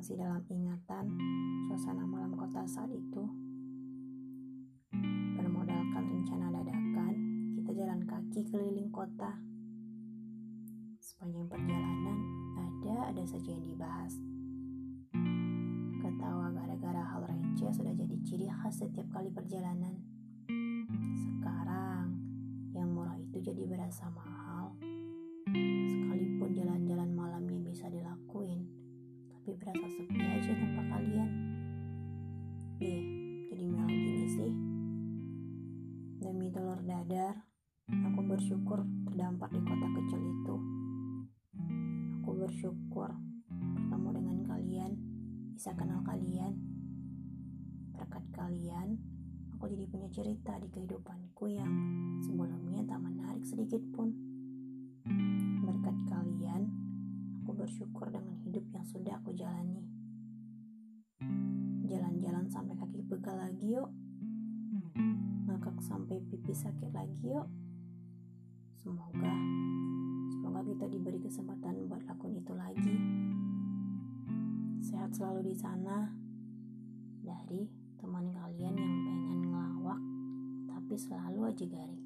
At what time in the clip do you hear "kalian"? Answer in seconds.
44.44-44.92, 46.04-46.60, 48.36-49.00, 56.04-56.68, 78.32-78.76